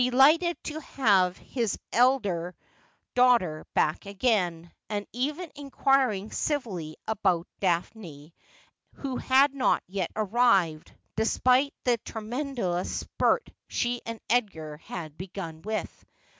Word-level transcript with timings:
lighted 0.09 0.57
to 0.63 0.79
have 0.81 1.37
his 1.37 1.77
elder 1.93 2.55
daughter 3.13 3.63
back 3.75 4.07
again, 4.07 4.71
and 4.89 5.05
even 5.13 5.51
inquiring 5.55 6.31
civilly 6.31 6.97
about 7.07 7.45
Daphne, 7.59 8.33
who 8.95 9.17
had 9.17 9.53
not 9.53 9.83
yet 9.85 10.09
arrived, 10.15 10.91
despite 11.15 11.71
the 11.83 11.99
tre 12.03 12.23
mendous 12.23 12.85
spurt 12.87 13.47
she 13.67 14.01
and 14.03 14.19
Edgar 14.27 14.77
had 14.77 15.15
begun 15.19 15.61
with. 15.61 16.03